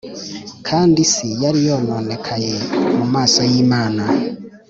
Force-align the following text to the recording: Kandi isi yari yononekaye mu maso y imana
Kandi 0.67 0.97
isi 1.05 1.27
yari 1.43 1.59
yononekaye 1.67 2.55
mu 2.97 3.05
maso 3.13 3.39
y 3.51 3.53
imana 3.63 4.03